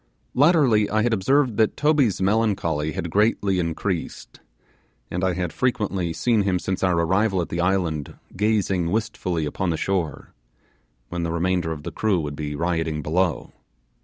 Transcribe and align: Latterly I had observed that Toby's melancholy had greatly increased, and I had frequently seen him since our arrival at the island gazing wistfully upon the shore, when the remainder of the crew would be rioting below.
Latterly 0.33 0.89
I 0.89 1.03
had 1.03 1.13
observed 1.13 1.57
that 1.57 1.77
Toby's 1.77 2.19
melancholy 2.23 2.93
had 2.93 3.11
greatly 3.11 3.59
increased, 3.59 4.39
and 5.11 5.23
I 5.23 5.33
had 5.35 5.53
frequently 5.53 6.11
seen 6.11 6.41
him 6.41 6.57
since 6.57 6.81
our 6.81 6.95
arrival 6.99 7.39
at 7.39 7.49
the 7.49 7.61
island 7.61 8.15
gazing 8.35 8.89
wistfully 8.89 9.45
upon 9.45 9.69
the 9.69 9.77
shore, 9.77 10.33
when 11.09 11.21
the 11.21 11.31
remainder 11.31 11.71
of 11.71 11.83
the 11.83 11.91
crew 11.91 12.19
would 12.19 12.35
be 12.35 12.55
rioting 12.55 13.03
below. 13.03 13.53